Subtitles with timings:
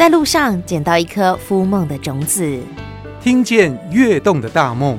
[0.00, 2.58] 在路上捡到一颗孵梦的种子，
[3.20, 4.98] 听见跃动的大梦。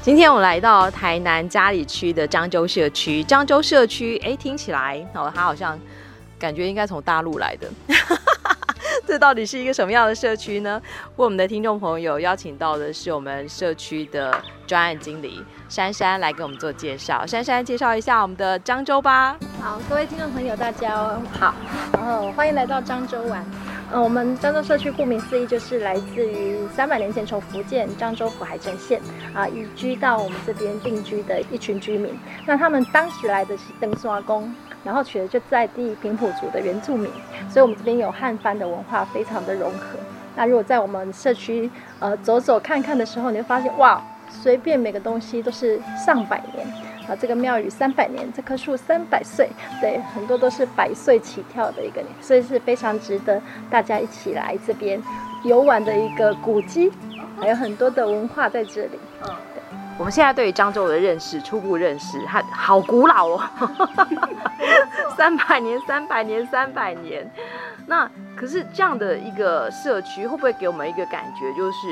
[0.00, 3.22] 今天我来到台南嘉里区的漳州社区。
[3.24, 5.78] 漳州社区，哎，听起来哦，它好像
[6.38, 7.68] 感觉应该从大陆来的。
[9.08, 10.78] 这到底是一个什么样的社区呢？
[11.16, 17.24] 为我们的听众朋友邀请到的是我们社区的专案经理珊珊来给我们做介绍。
[17.24, 19.38] 珊珊，介绍一下我们的漳州吧。
[19.62, 21.54] 好，各位听众朋友，大家好，
[21.94, 23.42] 然后欢迎来到漳州玩。
[23.90, 29.00] 嗯，我们漳州社区顾名思义就是来自于三百年前从福建漳州府海城县
[29.32, 32.14] 啊移居到我们这边定居的一群居民。
[32.44, 34.54] 那他们当时来的是登山工，
[34.84, 37.10] 然后取的就在地平埔族的原住民，
[37.48, 39.98] 所以我们这边有汉番的文化，非常的融合。
[40.36, 46.66] 那如果在我们社区呃走走看看的时候，你会发现哇，随便每个东西都是上百年。
[47.08, 49.48] 啊，这个庙宇三百年，这棵树三百岁，
[49.80, 55.02] 对，很多都是百岁起跳的一个年，所以是非常值得大家一起来这边
[55.42, 56.92] 游玩的一个古迹，
[57.40, 58.98] 还有很多的文化在这里。
[59.98, 63.42] 我们现在对于漳州的认识，初步认识，它好古老哦，
[65.16, 67.28] 三百年，三百年，三百年。
[67.86, 71.88] 那可是这样的一个社区，会不会给我们一个感觉，就是？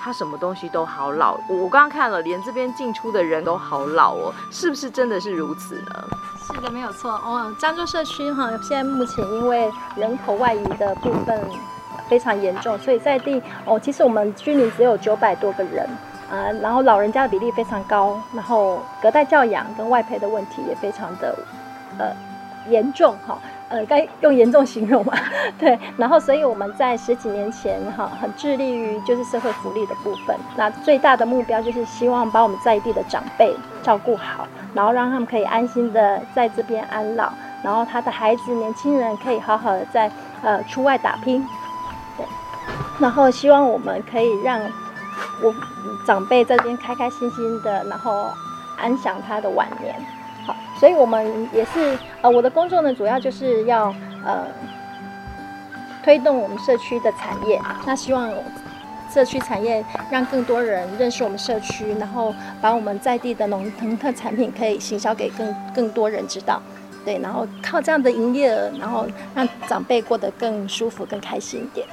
[0.00, 6.04] 它什么东西都好老，我刚刚看了，连这边进出的人都好老哦，是不是真的是如此呢？
[6.46, 7.52] 是的，没有错哦。
[7.58, 11.44] 漳州社区哈，现在目前因为人口外移的部分
[12.08, 15.84] 非常严重，所以在地哦，其实我们居民只有九百多个人
[16.30, 21.34] 啊，然后老人家的比例非常高，然后隔代教养跟外配的问题也非常的
[21.98, 22.12] 呃
[22.68, 23.38] 严重哈。
[23.70, 25.12] 呃，该用严重形容嘛？
[25.58, 30.34] 对，然后所以我们在十几年前哈，很致力于就是社会福利的部分。
[30.56, 37.30] 那最大的目标就是希望把我们在地的长辈照顾好，然后让他们可以安心的在这边安老，
[37.62, 40.10] 然后他的孩子、年轻人可以好好的在
[40.42, 41.46] 呃出外打拼。
[42.16, 42.24] 对，
[42.98, 44.58] 然后希望我们可以让
[45.42, 45.54] 我
[46.06, 48.30] 长辈这边开开心心的，然后
[48.76, 49.94] 安享他的晚年。
[50.46, 54.46] 好所以，我们也是呃，我的工作呢，主要就是要呃
[56.02, 57.60] 推动我们社区的产业。
[57.84, 58.32] 那希望
[59.12, 66.62] 社区产业让更多人认识我们社区，然后把我们在地的农农特产品可以行销给更更多人知道。
[67.04, 71.86] 对，然后靠这样的营业额，然后让长辈过得更舒服、更开心一点。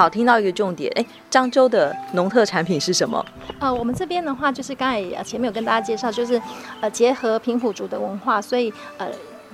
[0.00, 3.22] 好，听到一个重点，哎，漳州的农特产品是什么？
[3.58, 6.40] 呃，我们这边的话，就是刚才前面有跟大家介绍，就是
[6.80, 9.06] 呃结合平埔族的文化，所以呃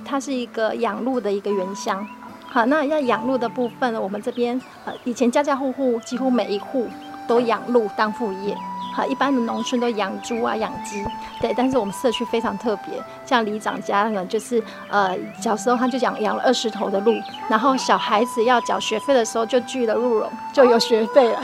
[0.05, 2.07] 它是一个养鹿的一个原乡。
[2.45, 6.87] 好，那要养鹿的部分，我们这边呃以前家家户户几乎每一户
[7.27, 8.55] 都养鹿当副业。
[8.97, 11.05] 好，一般的农村都养猪啊、养鸡，
[11.39, 11.53] 对。
[11.55, 17.13] 但是我们社区非常特别，像里长家呢，就是呃小时候他就养养了二十头的鹿，
[17.47, 21.39] 然后小孩子要缴学费的时候就聚了鹿茸，就有学费了。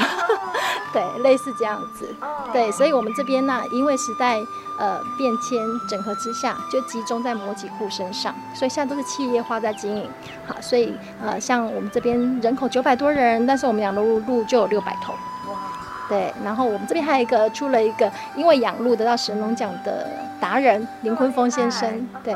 [0.91, 2.15] 对，类似这样子。
[2.51, 4.39] 对，所以我们这边呢，因为时代
[4.79, 10.09] 呃变迁整合之下，就集中在某几户身上，所以现在都是企业化在经营。
[10.47, 10.91] 好，所以
[11.23, 15.13] 呃像我们这边人口九百多人，但是我们养的鹿鹿就有六百头。
[16.09, 20.07] 对，然后我们这边还有一个出了一个，因为养鹿得到神农奖的
[20.39, 22.35] 达人林坤峰先生，对，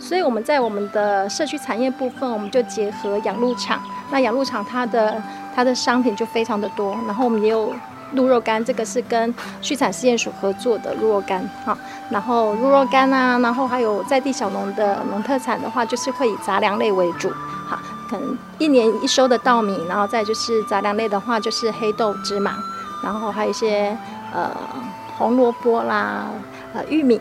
[0.00, 3.80] 所以我们在我们的社区产业部分，我们就结合养鹿场。
[4.10, 5.22] 那养鹿场它的
[5.54, 7.72] 它的商品就非常的多，然后我们也有
[8.12, 9.32] 鹿肉干，这个是跟
[9.62, 11.76] 畜产试验所合作的鹿肉干，哈，
[12.10, 17.30] 然后鹿肉干啊，然后还有在地小农的农特产的话，就是会以杂粮类为主，
[17.66, 17.78] 好，
[18.10, 22.58] 可能一年一收的稻米，然后再就是杂粮类的话，就是黑豆、芝麻。
[23.04, 23.96] 然后还有一些
[24.32, 24.50] 呃
[25.16, 26.24] 红萝卜啦，
[26.72, 27.20] 呃玉米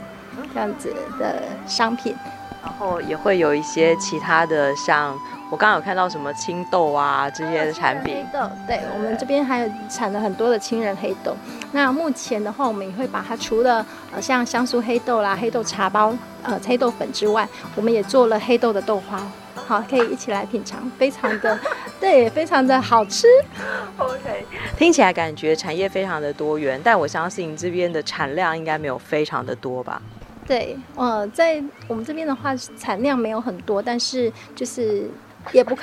[0.53, 2.15] 这样子的商品，
[2.63, 5.13] 然后也会有一些其他的，像
[5.51, 8.15] 我刚刚有看到什么青豆啊这些的产品。
[8.15, 11.35] 黑豆，对，我们这边还有产了很多的青仁黑豆。
[11.73, 19.21] 那目前的话，我们也会把它除了呃像香酥黑豆啦、黑豆茶包、呃黑豆粉之外，我们也做了黑豆的豆花。
[19.65, 21.57] 好，可以一起来品尝，非常的，
[22.03, 23.25] 对，非常的好吃。
[23.97, 24.45] OK，
[24.77, 30.01] 听起来感觉产业非常的多元，但我相信这边的产量应该没有非常的多吧？
[30.45, 35.09] 对，呃，在我们这边的话，产量没有很多，但是就是
[35.53, 35.77] 也不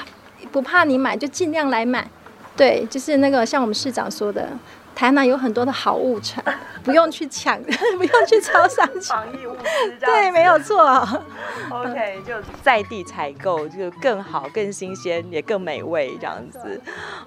[0.52, 2.06] 不怕你买，就尽量来买。
[2.54, 4.46] 对，就是那个像我们市长说的。
[5.00, 6.44] 台南有很多的好物产，
[6.84, 7.58] 不用去抢，
[7.96, 10.84] 不用去超商抢防疫物资，对，没有错。
[11.70, 16.78] OK， 就在地采购就更好、更新鲜，也更美味这样子。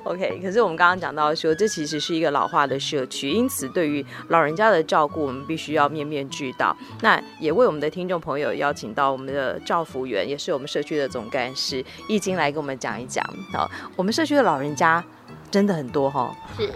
[0.03, 6.77] OK，可是我们刚刚讲到说，这其实是一个老化的社区，因此对于老人家的照顾，我们必须要面面俱到。
[7.01, 13.27] 那也为我们的听众朋友邀请到我们的赵福员，也是我们社区的总干事易经来跟我们讲一讲。
[13.51, 13.67] 好，
[13.97, 15.03] 我们社区的老人家
[15.49, 16.31] 真的很多哈。
[16.55, 16.69] 是。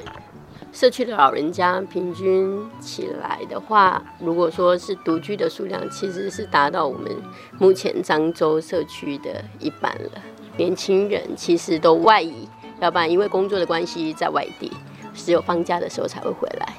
[0.71, 7.11] 社区的老人家平均起来的话，如果说是独居的数量，其实是达到我们
[7.57, 10.11] 目前漳州社区的一半了。
[10.55, 12.47] 年轻人其实都外移，
[12.79, 14.71] 要不然因为工作的关系在外地，
[15.15, 16.73] 只有放假的时候才会回来。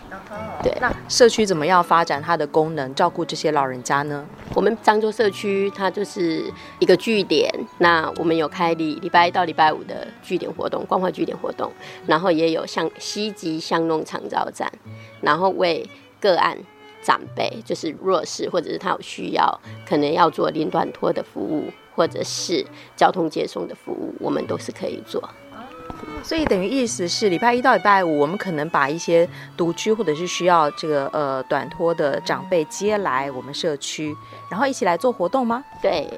[0.62, 4.26] 对，那社区怎么样发展它的功能，照顾这些老人家呢？
[4.54, 11.72] 我们漳州社区它就是一个据点，那我们有开礼礼拜一到礼拜五的据点活动，关怀据点活动，
[12.06, 14.70] 然后也有像西极巷弄长照站，
[15.20, 15.88] 然后为
[16.20, 16.58] 个案
[17.02, 21.64] 长辈，就是弱势或者是他有需要，可能要做临短托的服务，
[21.94, 22.66] 或者是
[22.96, 25.22] 交通接送的服务，我们都是可以做。
[26.22, 29.26] 所以等于意思是，礼拜一到礼拜五，我们可能把一些
[29.56, 34.14] 独居或者是需要这个呃短托的长辈接来我们社区，
[34.50, 35.64] 然后一起来做活动吗？
[35.80, 36.08] 对。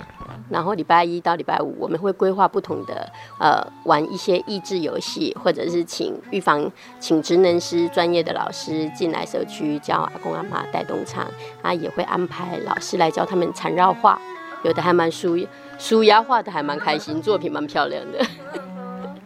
[0.49, 3.09] 然后礼拜一到礼拜五，我们会规划不同的
[3.39, 6.69] 呃玩一些益智游戏，或者是请预防
[6.99, 11.25] 请职能师专业的老师进来社区教阿公阿嬷带动唱
[11.63, 14.21] 啊，也会安排老师来教他们缠绕画，
[14.65, 15.39] 有的还蛮舒
[15.79, 18.19] 舒压画的，还蛮开心，作品蛮漂亮的。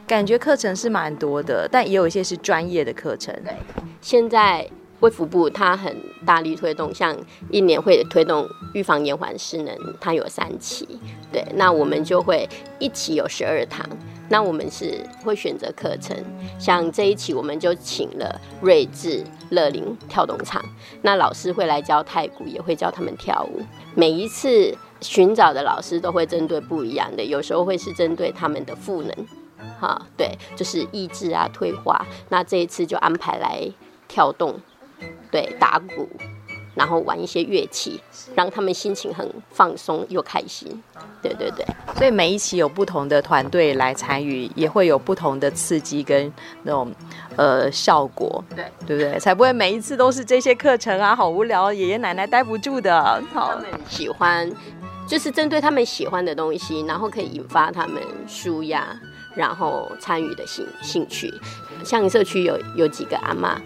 [0.06, 3.34] 感觉课程是蛮多的，但也有一些是专业的课程。
[3.42, 3.54] 对，
[4.02, 4.68] 现在
[5.00, 5.96] 卫福部它很
[6.26, 7.16] 大力推动，像
[7.50, 10.86] 一年会推动预防延缓失能，它有三期。
[11.32, 12.46] 对，那我们就会
[12.78, 13.88] 一期有十二堂。
[14.28, 16.16] 那我们是会选择课程，
[16.58, 20.62] 像这一期我们就请了睿智乐龄跳动场，
[21.02, 23.60] 那老师会来教太鼓，也会教他们跳舞。
[23.94, 29.14] 每一次寻找的老师都会针对不一样的，有时候会是针对他们的赋能。
[29.80, 32.04] 哈，对，就是益智啊，退化。
[32.28, 33.68] 那这一次就安排来
[34.08, 34.60] 跳动，
[35.30, 36.08] 对，打鼓，
[36.74, 38.00] 然后玩一些乐器，
[38.34, 40.82] 让他们心情很放松又开心。
[41.22, 41.64] 对对对，
[41.96, 46.30] 所以每一期有不同的团队来参与，也会有不同的刺激跟
[46.64, 46.92] 那种
[47.36, 48.44] 呃效果。
[48.54, 49.18] 对，对不对？
[49.18, 53.02] 才不会每一次都是这些课程啊，好无聊，爷爷奶奶待不住的。
[53.32, 54.52] 好，他们喜欢，
[55.08, 58.86] 就是针对他们喜欢的东西，然后可以引发他们舒压。
[59.34, 61.32] 然后参与的兴兴趣，
[61.84, 63.60] 像社区有有几个阿妈，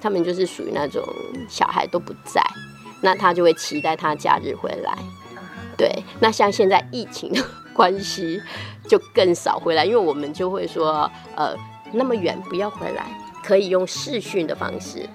[0.00, 1.02] 他们就是属于那种
[1.48, 2.42] 小孩都不在，
[3.00, 4.96] 那他就会期待他假日回来。
[5.76, 8.42] 对，那像现在疫情的关系，
[8.88, 11.54] 就更少回来，因为我们就会说，呃，
[11.92, 13.06] 那么远不要回来，
[13.44, 15.08] 可以用视讯的方式。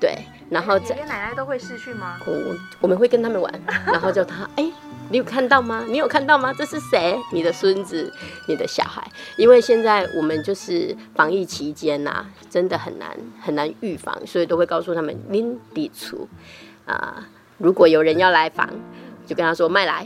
[0.00, 0.16] 对，
[0.48, 2.18] 然后爷爷奶奶都会视讯吗？
[2.26, 3.52] 我我们会跟他们玩，
[3.86, 4.70] 然后叫他哎。
[5.14, 5.84] 你有看到吗？
[5.86, 6.52] 你有看到吗？
[6.58, 7.16] 这是谁？
[7.32, 8.12] 你的孙子，
[8.48, 9.00] 你的小孩。
[9.36, 13.08] 因为现在我们就是防疫期间呐、啊，真的很难
[13.40, 16.28] 很难预防，所以都会告诉他们拎地出
[16.84, 17.24] 啊。
[17.58, 18.68] 如果有人要来访，
[19.24, 20.04] 就跟他说卖来，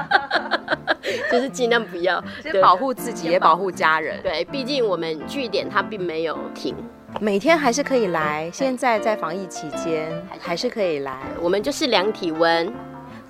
[1.32, 4.22] 就是尽量不要，先保护自己也保护家人。
[4.22, 6.76] 对，毕竟我们据点它并没有停，
[7.22, 8.50] 每天还是可以来。
[8.52, 12.70] 现在在防疫期间还是可以来，我们就是量体温。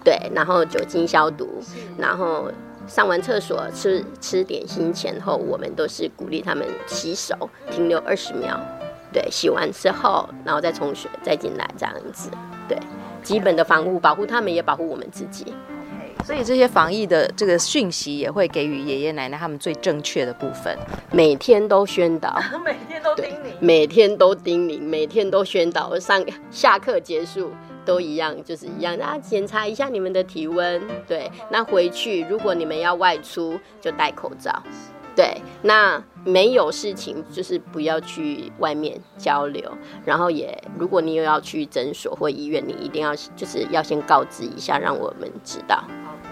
[0.06, 1.60] 对，然后酒精消毒，
[1.98, 2.48] 然后
[2.86, 7.34] 上完厕所吃吃点心前后，我们都是鼓励他们洗手，
[7.72, 8.56] 停留二十秒。
[9.12, 12.30] 对，洗完之后，然后再冲水，再进来这样子。
[12.68, 12.78] 对，
[13.20, 15.52] 基本的防护，保护他们也保护我们自己。
[16.24, 20.78] 所以这些防疫的这个讯息也会给予爷爷奶奶他们最正确的部分，
[21.10, 25.98] 每天都宣导， 每天都叮咛，每天都叮咛，每天都宣导。
[25.98, 27.50] 上下课结束。
[27.86, 28.94] 都一样，就是一样。
[28.98, 31.30] 那检查一下你们的体温，对。
[31.50, 34.52] 那回去如果你们要外出，就戴口罩，
[35.16, 35.40] 对。
[35.62, 39.72] 那没有事情，就是不要去外面交流。
[40.04, 45.82] 然后也，如果你有要去诊所或医院，你一定要就是要先告知一下，让我们知道。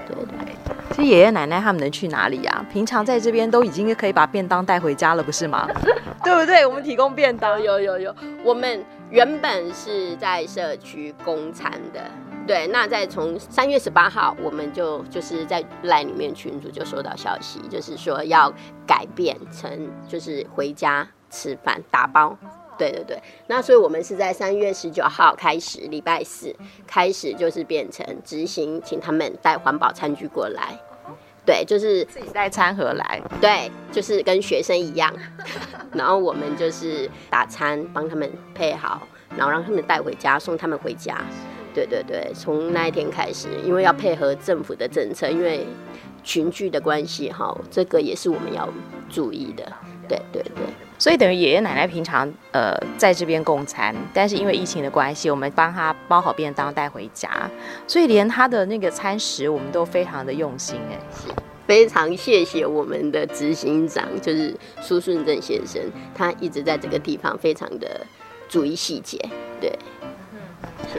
[0.06, 0.54] 对对对。
[0.90, 2.66] 其实爷爷奶奶他们能去哪里呀、啊？
[2.70, 5.66] 平常在这边都已经可以把便当带回家了，不是吗？
[6.22, 6.66] 对不对？
[6.66, 8.14] 我们提供便当，有有有，
[8.44, 8.84] 我们。
[9.10, 12.00] 原本是在社区供餐的，
[12.46, 12.66] 对。
[12.68, 18.52] 那再从三月十八号，我们就就是在 LINE 里面群组就收到消息，就是说要
[18.86, 22.36] 改变成就是回家吃饭打包，
[22.78, 23.22] 对对对。
[23.46, 26.54] 那所以我们是在三月十九号开始，礼拜四
[26.86, 30.78] 开始就是变成执行，请他们带环保餐具过来，
[31.46, 35.12] 对，就是自己带餐盒来，对，就是跟学生一样。
[35.92, 41.16] 然后我们就是打餐，帮他们配好，然后让他们带回家，送他们回家。
[41.74, 45.66] 对对对，从那一天开始，因为要配合政府的政策，因为
[46.22, 48.68] 群聚的关系，哈，这个也是我们要
[49.10, 49.72] 注意的。
[50.06, 50.66] 对对对，
[50.98, 57.50] 所以等于爷爷奶奶平常呃在这边供餐，但是因为疫情的关系，我们帮他包好便当带回家，
[57.86, 61.32] 所以连他的那个餐食我们都非常的用心哎，是
[61.66, 65.80] 非常谢谢我们的执行长，就是苏顺正先生，
[66.14, 68.06] 他一直在这个地方非常的
[68.46, 69.18] 注意细节，
[69.60, 69.72] 对。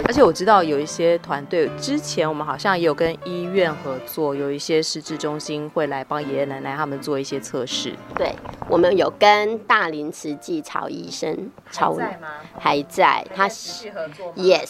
[0.06, 7.94] 而且我知道有一些团队，之前我们好像也有跟医院合作，有一些失智中心会来帮爷爷奶奶他们做一些测试。
[8.16, 8.34] 对，
[8.70, 12.28] 我们有跟大林慈济曹医生，曹还在吗？
[12.60, 14.70] 还在，他适合做？Yes，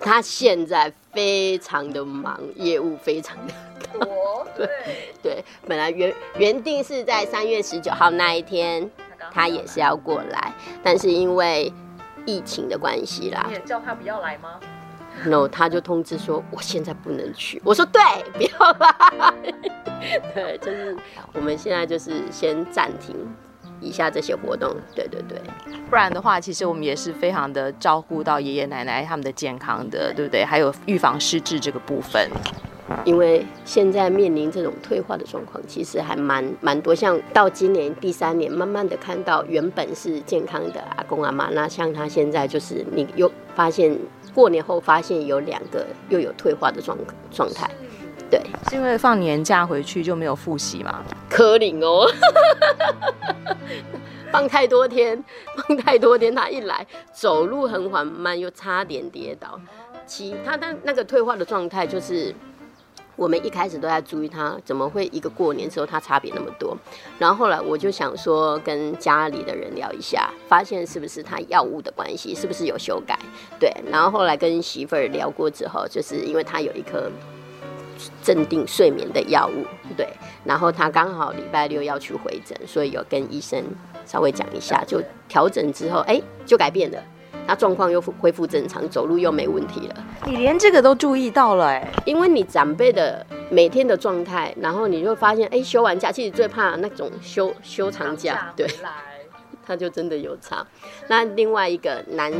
[0.00, 3.54] 他现在非常的忙，业务非常的
[3.92, 4.46] 多。
[4.56, 4.68] 对
[5.22, 8.88] 对，本来原原定是在三月十九号那一天，
[9.32, 11.72] 他也是要过来，但是因为。
[12.26, 14.60] 疫情的关系啦，你也叫他不要来吗
[15.24, 17.62] ？No，他就通知说我现在不能去。
[17.64, 18.02] 我说对，
[18.34, 19.32] 不要来。
[20.34, 20.94] 对，就是
[21.32, 23.16] 我们现在就是先暂停
[23.80, 24.76] 以下这些活动。
[24.94, 25.40] 对对对，
[25.88, 30.44] 不然的话，其实我们也是非常的照顾到爷爷奶奶他们的健康的，对不对？
[30.44, 32.30] 还有预防失智这个部分。
[33.04, 36.94] 因为现在面临这种退化的状况，其实还蛮蛮多。
[36.94, 43.98] 像到今年第三年，慢慢的看到原本是健康的阿公阿妈，那像他现在就是你又发现
[44.32, 46.96] 过年后发现有两个又有退化的状
[47.30, 47.68] 状态，
[48.30, 51.02] 对，是因为放年假回去就没有复习吗？
[51.28, 52.08] 可能哦，
[54.30, 55.22] 放太多天，
[55.56, 59.60] 放太多天，他一来走路很缓慢，又差点跌倒。
[60.06, 62.32] 其他的那个退化的状态就是。
[63.16, 66.76] 我们一开始都在注意他，怎么会一个过年之后他差别那么多？
[67.18, 73.18] 然后后来我就想说跟家里的人聊一下，发现是不是他药物的关系，是不是有修改？
[73.58, 77.10] 对，然后后来跟媳妇儿聊过之后，就是因为他有一颗
[78.22, 79.64] 镇定睡眠的药物，
[79.96, 80.06] 对，
[80.44, 83.64] 然后他刚好礼拜六要去回诊，所以有跟医生
[84.04, 87.02] 稍微讲一下，就调整之后，哎，就改变了。
[87.46, 89.94] 他状况又恢复正常，走路又没问题了。
[90.26, 98.66] 你连这个都注意到了哎，因为你长辈的每天的状态，然后你就发现，哎，休完假其实最怕那种休休长假，对，
[99.66, 100.64] 他就真的有差。
[101.08, 102.32] 那另外一个男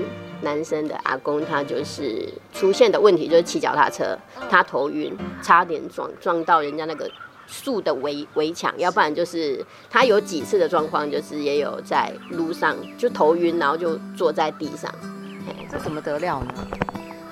[0.42, 4.16] 男生的阿公，他就是出现的问题就是骑脚踏车，
[4.48, 7.10] 他头晕，差点撞撞到人家那个。
[7.46, 14.92] 树的围围墙，要不然就是他有几次的状况，就是也有在路上就头晕，然后就坐在地上。
[15.70, 16.68] 这怎么得了呢？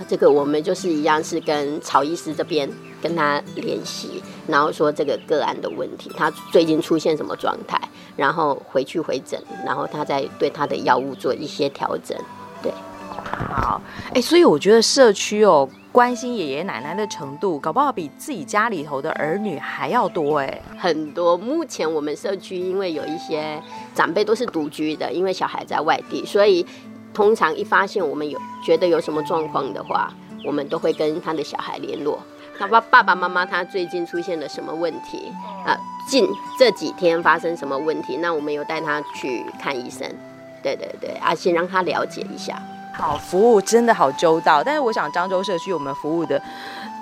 [0.09, 2.69] 这个我们就是一样是跟曹医师这边
[3.01, 7.81] 跟他联系，然后说这个个案的问题，他最近出现什么状态，
[8.17, 12.17] 然后回去回诊，然后他再对他的药物做一些调整。
[12.63, 12.73] 对，
[13.11, 13.81] 好，
[14.13, 15.69] 哎，所以我觉得社区哦。
[15.95, 21.37] 关心爷爷奶奶的程度，搞不好比自己家里头的儿女还要多哎，很多。
[21.37, 23.63] 目前我们社区因为有一些
[23.95, 26.67] 长辈都是独居的，因为小孩在外地，所以
[27.13, 30.13] 通常一发现我们有觉得有什么状况的话，
[30.45, 32.19] 我们都会跟他的小孩联络。
[32.59, 35.31] 他爸爸爸妈妈他最近出现了什么问题
[35.65, 35.79] 啊？
[36.09, 36.27] 近
[36.59, 38.17] 这几天发生什么问题？
[38.17, 40.13] 那我们有带他去看医生。
[40.61, 42.61] 对对对，啊，先让他了解一下。
[42.97, 46.41] 好，服务真的好周到，但是我想漳州社区我们服务的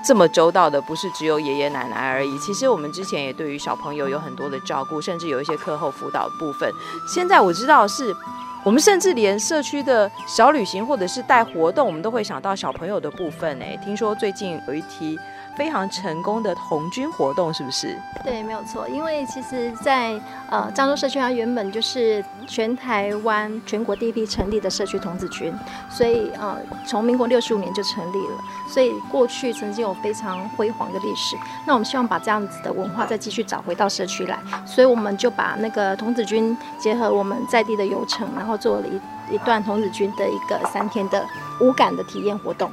[0.03, 2.39] 这么周到的，不是只有爷爷奶奶而已。
[2.39, 6.73] 其实我们之前也对于小朋友有很多的照顾，甚至有一些课后辅导部分。
[7.07, 8.17] 现在我知道是，
[8.65, 13.63] 我们甚至连社区的小旅行或者是带活动，我们都会想到小朋友的部分。
[13.63, 15.19] 哎，听说最近有一题。
[15.57, 17.99] 非常成功的童军活动，是不是？
[18.25, 18.89] 对，没有错。
[18.89, 20.19] 因为其实在，
[20.51, 25.53] 呃漳州社区，它原本就是全台湾全国第一批成立的社区童子军，
[25.91, 26.57] 所以呃，
[26.87, 28.35] 从民国六十五年就成立了。
[28.69, 31.37] 所以过去曾经有非常辉煌的历史。
[31.67, 38.99] 那我们希望把这样子的文化再继续找回到社区来，所以我们就把那个童子军结合我们在地的游程，然后做了一
[39.31, 41.25] 一段童子军的一个三天的
[41.61, 42.71] 无感的体验活动。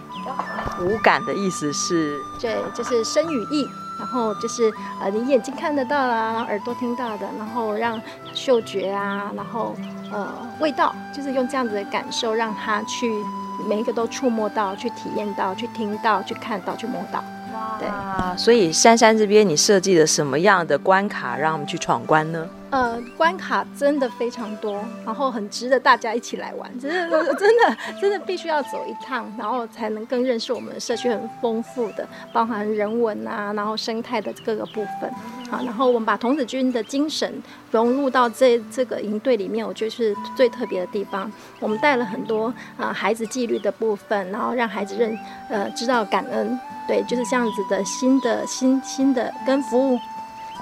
[0.82, 8.00] 无感的意思是，对，就是声与意，然后就是呃，你眼睛看得到啦，然后耳朵听到的，然后让
[8.34, 9.76] 嗅觉啊，然后
[10.12, 10.28] 呃，
[10.60, 13.12] 味道，就是用这样子的感受，让他去
[13.68, 17.24] 每一个都触摸到，去体验到，去听到，去看到，去摸到。
[17.54, 18.38] 哇，对。
[18.38, 22.48] 所以珊珊这边你设计了什么样的关卡让我们去闯关呢？
[22.72, 26.80] 呃，关卡真的非常多，然后很值得大家一起来玩。
[26.80, 35.12] 真的， 真的，真的必须要走一趟，然后才能更认识我们社区很丰富的，包含人文啊，然后生态的各个部分。
[35.50, 41.32] 好，然后我们把童子军的精神融入到这这个营队里面，我觉得是最特别的地方。
[41.60, 42.48] 我们带了很多
[42.78, 45.18] 啊、呃、孩子纪律的部分，然后让孩子认
[45.50, 50.00] 呃知道感恩，对，就是这样子的新的新新的跟服务。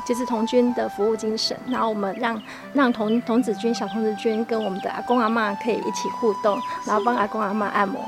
[0.06, 2.42] 就是童军的服务精神，然后我们让
[2.74, 8.02] 让童童子军、小童子军跟我们的阿公阿妈可以一起互动，然后帮阿公阿妈按摩。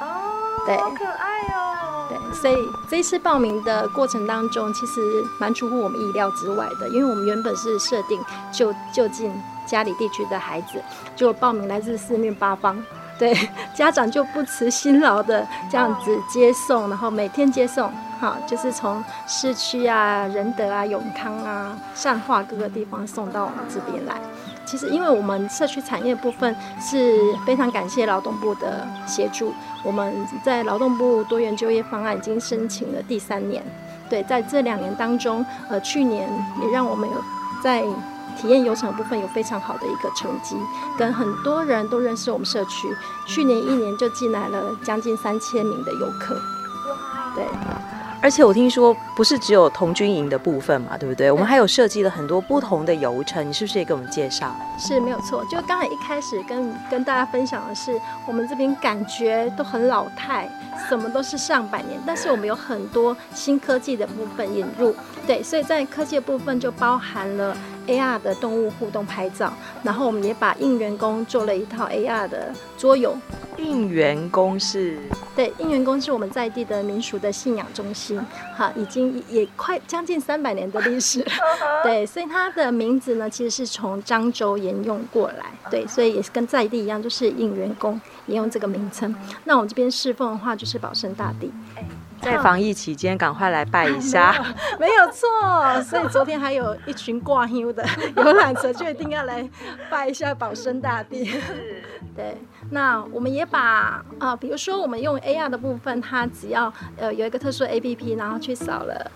[0.00, 0.06] 哦，
[0.66, 2.06] 对，好可爱哦。
[2.08, 2.56] 对，所以
[2.88, 5.00] 这一次报名的过程当中，其实
[5.40, 8.22] 蛮出乎我们意料之外的，因为我们原本是设定
[8.52, 9.32] 就就近
[9.66, 10.82] 家里地区的孩子，
[11.16, 12.80] 就报名来自四面八方。
[13.18, 13.34] 对，
[13.72, 24.16] 家长就不辞辛劳的这样子接送，然后每天接送，哈，就是从市区啊、仁德啊、永康啊、善化各个地方送到我们这边来。
[24.66, 33.62] 其实，因为我们社区产业部分是非常感谢劳动部的协助，我们在劳动部多元就业方案已经申请了第三年。
[34.10, 36.28] 对，在这两年当中，呃，去年
[36.62, 37.16] 也让我们有
[37.62, 37.82] 在。
[38.36, 40.56] 体验游程的部分有非常好的一个成绩，
[40.98, 42.88] 跟很多人都认识我们社区。
[43.26, 46.36] 去年一年就进来了将近三千名的游客。
[47.34, 47.44] 对，
[48.22, 51.30] 而且我听说不是只有童军营的部分嘛，对不对？
[51.30, 54.54] 我们还有设计了很多不同的游程，你是不是也给我们介绍？
[54.78, 55.44] 是没有错。
[55.50, 60.48] 就刚才一开始跟跟大家分享的是，我们这边感觉都很老态，
[60.88, 64.94] 什么都是上百年，但是我们有很多新科技的部分引入。
[65.26, 67.56] 对，所以在科技的部分就包含了。
[67.86, 69.52] AR 的动物互动拍照，
[69.84, 73.16] 然后我们也把应员工做了一套 AR 的桌游。
[73.58, 74.98] 应员工是？
[75.36, 78.20] 对，应员工是我们在地的民俗的信仰中心，
[78.56, 81.24] 哈，已经也快将近三百年的历史。
[81.84, 85.46] 对，所以它的名字呢，其实是从漳州沿用过来。
[85.70, 89.14] 对，所以也是跟在地一样，就是应员工沿用这个名称。
[89.44, 91.52] 那我们这边侍奉的话，就是保生大帝。
[92.20, 94.34] 在防疫期间，赶快来拜一下，
[94.80, 95.82] 没有错。
[95.82, 97.84] 所以昨天还有一群挂休的
[98.16, 99.48] 游览车，就一定要来
[99.90, 101.30] 拜一下保生大帝。
[102.16, 102.36] 对，
[102.70, 109.10] 那我们也把啊、呃，比如说我们用 AR 的部分，它只要呃有一个特殊的 APP，然后去扫了。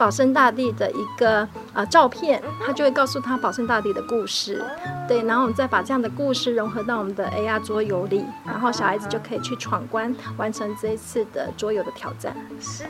[0.00, 4.64] 保生大帝的一个呃照片，他就会告诉他保生大帝的故事，
[5.06, 12.34] 对，然后我们再把这样的故事融合到我们的 AR 桌游里，然后小孩子就可以去闯关，完成这一次的桌游的挑战。
[12.58, 12.84] 是，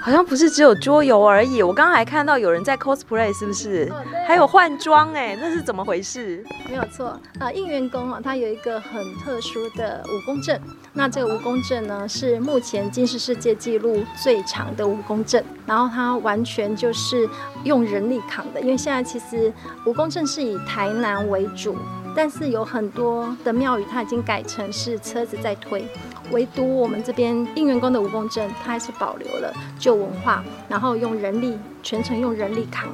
[0.00, 3.90] 好像不是只有桌游而已，我刚刚还看到有人在 cosplay，是不是？
[3.90, 3.96] 哦、
[4.28, 6.44] 还有换装哎，那是怎么回事？
[6.68, 10.60] 没有错，呃，应援工啊，他有一个很特殊的武功阵，
[10.92, 16.19] 那这个武功阵呢是目前金氏世界纪录最长的武功阵，然后他。
[16.22, 17.28] 完全就是
[17.64, 19.52] 用人力扛的，因为现在其实
[19.84, 21.76] 蜈蚣镇是以台南为主，
[22.14, 25.86] 但是有很多的庙宇它已经改成是车子在推，
[26.30, 32.88] 唯独我们这边应员工的蜈蚣镇，它还是保留了旧文化，然后用人力全程用人力扛，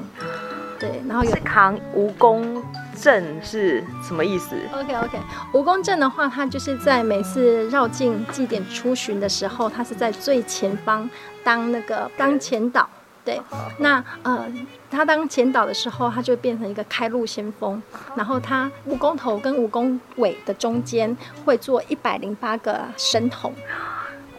[0.79, 2.63] 对，然后有扛蜈蚣
[3.01, 5.19] 镇是什么意思？OK OK，
[5.53, 11.09] 蜈蚣镇的话，它就是在每次绕境祭典出巡的时候，它是在最前方
[11.45, 12.89] 当那个当前导。
[13.27, 13.41] 对，
[13.79, 14.47] 那呃，
[14.89, 17.83] 他当前导的时候，他就变成一个开路先锋，
[18.15, 23.53] 然后他武功头跟蜈蚣尾的中间会做一百零八个神童，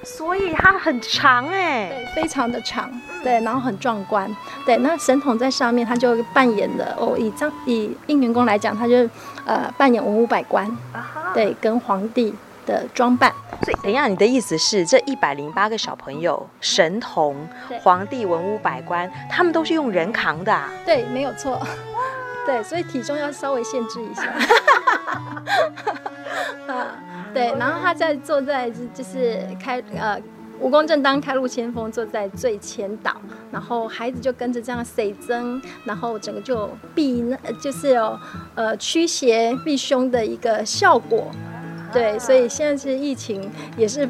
[0.04, 2.90] 所以它很长哎，对，非常的长，
[3.22, 4.34] 对，然后很壮观，
[4.66, 8.96] 对，那神童在上面，他就扮演了哦，以张以应员工来讲，他就
[9.46, 10.66] 呃扮演文武百官，
[11.34, 12.34] 对，跟皇帝
[12.68, 17.36] 的装扮，所以等一下，你的意思是这一百零八个小朋友、神童、
[17.82, 20.70] 皇帝、文武百官，他们都是用人扛的啊？
[20.86, 21.60] 对，没有错。
[22.46, 24.24] 对，所以体重要稍微限制一下。
[26.68, 26.88] 啊，
[27.34, 30.20] 对，然后他在坐在就是开呃
[30.60, 33.16] 武功正当开路先锋，坐在最前导，
[33.52, 38.20] 然后孩子就跟着这样随增，然后整个就避就是有
[38.56, 41.28] 呃驱邪避凶的一个效果。
[41.92, 44.08] 对，所以现在是疫情，也是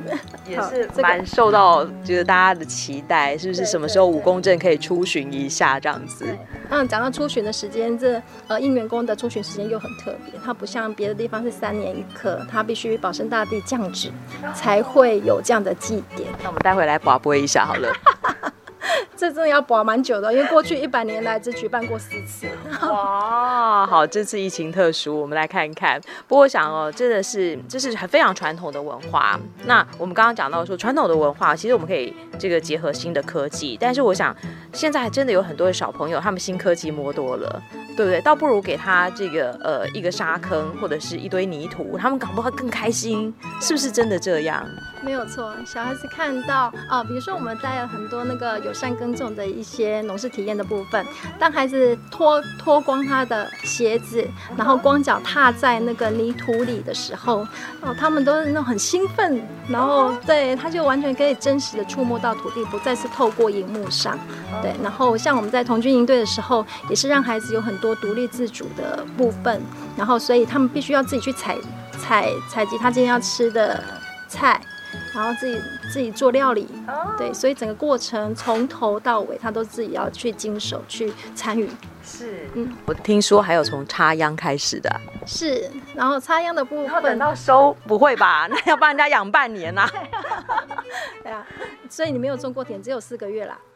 [0.47, 3.65] 也是蛮受到就是大家的期待，是不是？
[3.65, 6.25] 什么时候武功镇可以出巡一下这样子？
[6.69, 14.11] 嗯，讲到出巡的时间，这呃应员工的出巡时间又很特别，它不像别的地方是三年一刻，它必须保生大帝降旨
[14.53, 16.29] 才会有这样的祭典。
[16.41, 17.93] 那我们待会来广播一下好了。
[19.15, 22.47] 这真的要保蛮久的，因为过去一百年来只举办过四次。
[22.87, 25.99] 哇，好，这次疫情特殊，我们来看一看。
[26.27, 29.39] 不过我想哦，真的是这是很非常传统的文化。
[29.65, 34.35] 那我们刚刚讲到说，传统的文化其实我们可以这个结合新的科技，但是我想
[34.73, 37.61] 现在还真的有很多的小朋友，他们新科技摸多了。
[37.97, 38.21] 对不对？
[38.21, 44.63] 倒不如给他这个呃一个沙坑或者是一堆泥土，他们搞不好更开心，是不是真的这样？
[45.01, 51.05] 没有错，小孩子看到啊、呃，比如说我们带了很多那个友善耕种的一些农事体验的部分，
[51.39, 57.39] 当孩子脱脱光他的鞋子，然后光脚踏在那个泥土里的时候，
[57.81, 64.17] 哦，他们都是那种很兴奋，然后对他就完全可以真实的触摸到土地，不再是透过荧幕上，
[64.61, 64.73] 对。
[64.83, 67.87] 然后像我们在童军营队的时候，也是让孩子有很多。
[67.97, 69.59] 独立自主的部分，
[69.97, 71.57] 然后所以他们必须要自己去采
[71.97, 73.83] 采采集他今天要吃的
[74.27, 74.61] 菜，
[75.17, 75.59] 然后自己
[75.91, 76.67] 自己做料理，
[77.17, 81.67] 对，所以整个过程从头到尾他都自己要去经手去参与。
[82.07, 84.89] 是，嗯，我听说还有从插秧开始的，
[85.25, 88.47] 是，然后插秧的部分，要等到收，不会吧？
[88.49, 89.91] 那要帮人家养半年呐、啊。
[91.21, 91.45] 对啊，
[91.89, 93.57] 所以你没有种过田，只有四个月啦。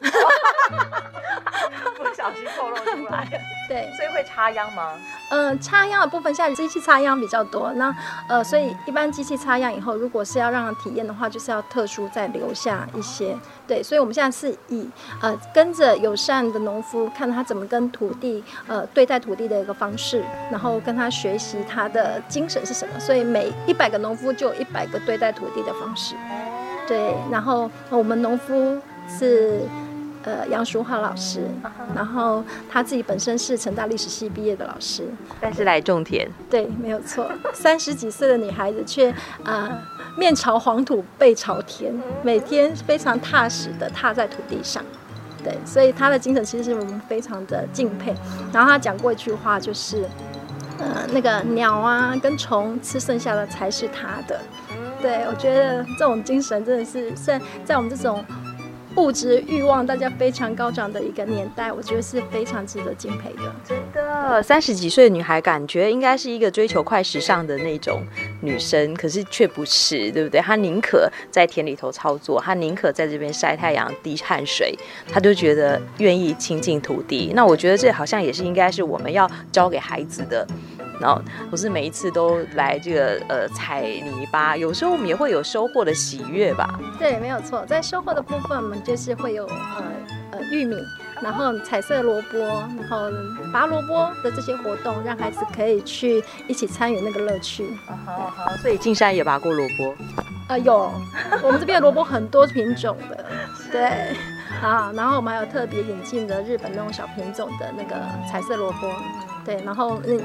[1.94, 3.28] 不小心透露出来。
[3.68, 4.92] 对，所以会插秧吗？
[5.30, 7.72] 嗯、呃，插秧的部分，现在机器插秧比较多。
[7.74, 7.94] 那
[8.28, 13.36] 呃，所以一般机器插秧以后，如果是要让人体验的话，就是要特殊再留下一些。
[13.66, 14.88] 对，所以我们现在是以
[15.20, 23.00] 呃跟着友善的农夫，看他怎么跟土地呃对待土地的一个方式，然后跟他学习他的精神是什么。
[23.00, 26.14] 所以每一百个农夫就有一百个对待土地的方式。
[26.86, 29.62] 对，然后我们农夫是
[30.24, 31.40] 呃杨淑华老师，
[31.94, 35.08] 然后他自己本身是成大历史系毕业的老师，
[35.40, 36.28] 但是来种田。
[36.48, 37.30] 对，没有错。
[37.52, 39.10] 三十几岁的女孩子却
[39.44, 39.82] 啊、呃、
[40.16, 44.84] 面朝黄土背朝天，每天非常踏实的踏在土地上。
[45.44, 48.14] 对，所以他的精神其实是我们非常的敬佩。
[48.52, 50.04] 然后他讲过一句话，就是
[50.78, 54.40] 呃那个鸟啊跟虫吃剩下的才是他的。
[55.00, 58.24] 对，我觉得这种精神真的是在在我们这种
[58.96, 63.54] 物质欲望大家非常高涨的一个年代，我觉得是非常值得敬佩的。
[63.64, 68.02] 真的，三十几岁的女孩感觉应该是一个追求快时尚的那种
[68.42, 70.40] 女生，可是却不是，对不对？
[70.40, 74.76] 她宁可在田里头操作，她宁可在这边晒太阳、滴汗水，
[75.10, 77.32] 她就觉得愿意亲近土地。
[77.34, 80.46] 那我觉得这好像也是应该是我们要教给孩子的。
[81.02, 86.78] 然后不是每一次都来这个呃踩泥巴，有时候我们也会有收获的喜悦吧？
[86.96, 89.84] 对，没有错，在收获的部分，我们就是会有呃
[90.30, 90.76] 呃玉米，
[91.20, 93.10] 然后彩色萝卜，然后
[93.52, 97.66] 拔萝卜的这些活动，让孩子可以去一起参与那个乐趣。
[97.84, 99.90] 好好好，所以进山也拔过萝卜？
[100.46, 100.92] 啊、呃，有，
[101.42, 103.24] 我们这边的萝卜很多品种的，
[103.72, 104.16] 对。
[104.60, 107.96] 啊，然后我们还有特别引进的日本那种小品种的那个
[108.30, 108.92] 彩色萝卜，
[109.44, 110.20] 对，然后嗯，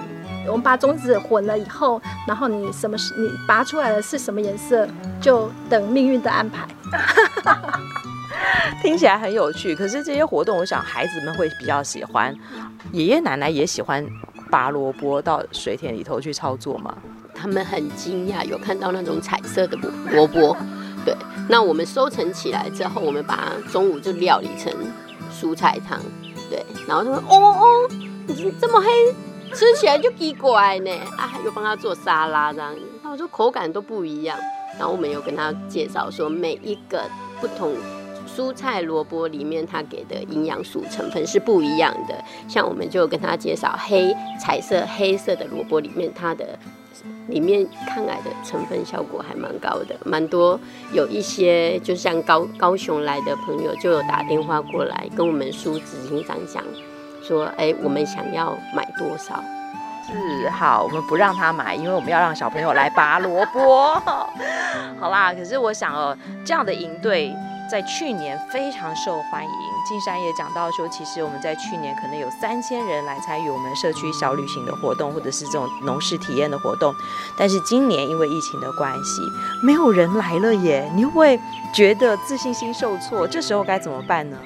[0.48, 4.88] 我们把种子混了以后，然后你什么是你拔出来的是什么颜色，
[5.22, 6.68] 就等命运的安排。
[8.82, 12.34] 听起来很有趣，可是这些活动，我想孩子们会比较喜欢，
[12.92, 14.06] 爷爷奶奶也喜欢
[14.50, 16.96] 拔萝卜到水田里头去操作吗？
[17.34, 19.78] 他们很惊讶，有看到那种彩色的
[20.12, 20.56] 萝卜。
[21.06, 21.16] 对，
[21.48, 24.74] 那我们收成起来之后，我们把它中午就料理成
[25.32, 26.00] 蔬菜汤。
[26.50, 27.66] 对，然后他说：“哦哦，
[28.28, 28.88] 你这么黑，
[29.54, 32.82] 吃起来就奇怪呢。”啊，又帮他做沙拉这样子。
[33.04, 34.38] 那我说口感都不一样。
[34.78, 37.04] 然后我们有跟他介绍说，每一个
[37.40, 37.76] 不同
[38.28, 42.24] 蔬菜萝卜里面，它给的营养素成分是不一样的。
[42.48, 46.58] 像我们就跟他介绍黑彩色黑色的萝卜里面，它的。
[47.28, 50.60] 里面抗癌的成分效果还蛮高的，蛮多。
[50.94, 56.64] 有一些就像高高雄来的朋友就有打电话过来跟我们苏执行长讲，
[57.28, 59.44] 说：“哎，我们想要买多少？”
[60.08, 64.02] 是好，我们不让他买，因为我们要让小朋友来拔萝卜。
[65.00, 67.36] 好啦，可是我想哦，这样的营队。
[67.70, 69.50] 在去年非常受欢迎，
[69.86, 76.96] 金山也讲到说，其实我们在去年可能有三千人来参与我们社区小旅行的活动，或者是这种农事体验的活动。
[77.38, 79.22] 但是今年因为疫情的关系，
[79.62, 81.38] 没有人来了耶，你会
[81.74, 83.28] 觉得自信心受挫？
[83.28, 84.38] 这时候该怎么办呢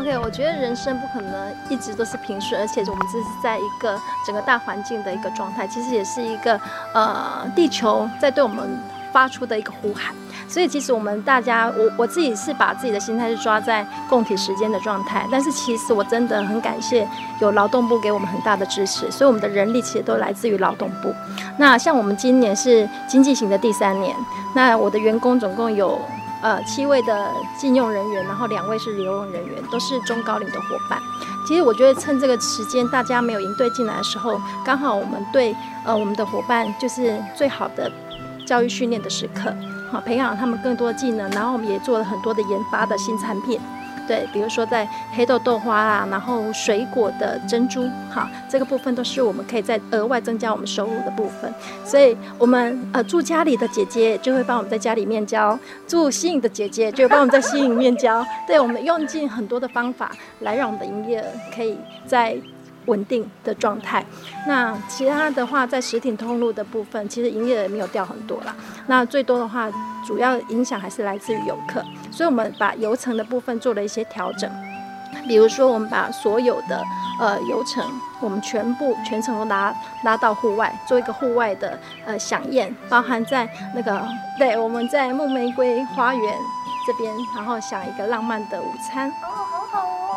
[0.00, 6.58] ？OK，我觉得人生不可能一直都是平顺，而且我们这是在一个整个大环境的一个状态，其实也是一个
[6.94, 8.78] 呃地球在对我们
[9.12, 10.14] 发出的一个呼喊。
[10.48, 17.06] 所以其实我们大家，我我自己是把自己的心态是抓在共体时间的状态，但是其实我真的很感谢
[17.40, 21.14] 有劳动部给我们很大的支持，所以我们的人力其实都来自于劳动部。
[21.58, 24.16] 那像我们今年是经济型的第三年，
[24.54, 26.00] 那我的员工总共有
[26.42, 31.00] 呃七位的禁用人员，然后两位是留用人员，都是中高龄的伙伴。
[31.46, 37.90] 其实我觉得趁这个时间，大家没有营队进来的时候，刚好我们对呃我们的伙伴就是最好的
[38.46, 39.54] 教育训练的时刻，
[39.90, 43.58] 好培养他们更多技能，然后我们也做了很多的研发的新产品。
[44.08, 51.52] 对，比如说在黑豆豆花啊，然后水果的珍珠，哈，这个部分都是我们可以再额外增加我们收入的部分。
[51.84, 58.24] 所以，我们呃住家里的姐姐就会帮我们在家里面教，住吸引的姐姐就帮我们在吸引面教。
[58.46, 62.34] 对，我们用尽很多的方法来让我们的营业额可以在
[62.88, 64.04] 稳定的状态。
[64.46, 68.54] 那其他的话，在实体通路的部分，其实营业额没有掉很多啦。
[68.88, 69.70] 那最多的话，
[70.04, 71.80] 主要影响还是来自于游客。
[72.10, 74.50] 所以我们把游程的部分做了一些调整，
[75.28, 76.82] 比如说我们把所有的
[77.20, 77.84] 呃游程，
[78.20, 79.72] 我们全部全程都拉
[80.02, 84.02] 拉到户外，做一个户外的呃响宴，包含在那个
[84.38, 86.34] 对，我们在木玫瑰花园
[86.86, 89.12] 这边，然后享一个浪漫的午餐。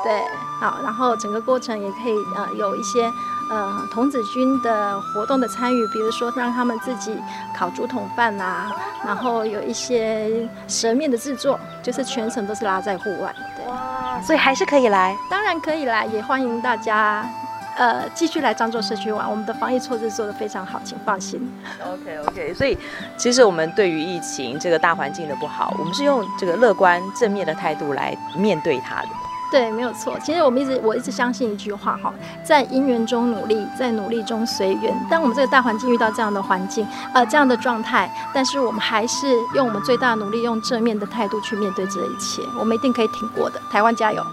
[0.04, 0.22] 对，
[0.60, 3.12] 好，然后整个过程也可以呃有一些。
[3.50, 7.14] 呃，童子军的活动的参与，比如说让他们自己
[7.54, 8.74] 烤竹筒饭啊，
[9.06, 13.36] 然后有一些蛇面的制作，就是全程都是拉在户外。
[13.58, 17.30] 对，哇，所以还是可以来，当然可以来，也欢迎大家
[17.76, 19.30] 呃继续来张州社区玩。
[19.30, 21.52] 我们的防疫措施做得非常好，请放心。
[21.86, 22.78] OK OK，所以
[23.18, 29.10] 其实我们对于疫情这个大环境的不好，我们是用这个乐观正面的态度来面对它的。
[29.52, 30.18] 对，没有错。
[30.24, 34.96] 其实我们一直，我一直相信一句话哈，在因缘中努力，在努力中随缘。
[35.10, 43.62] 当我们这个大环境遇到这样的环境，呃，这样的状态，但是我们还是用我们最大的努力，用正面的态度去面对这一切，我们一定可以挺过的。
[43.70, 44.26] 台湾加油，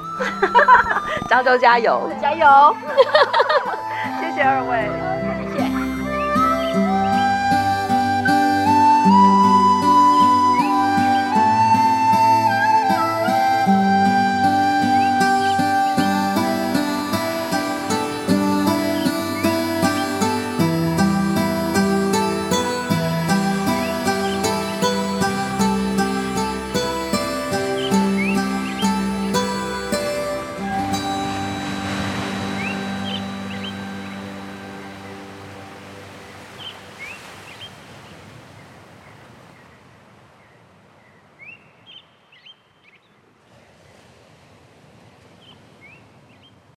[1.29, 2.47] 漳州加油，加油！
[4.21, 5.48] 谢谢二位。